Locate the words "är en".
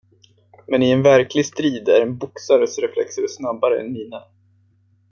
1.89-2.17